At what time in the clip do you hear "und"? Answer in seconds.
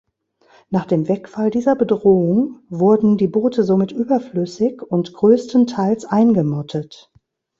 4.81-5.13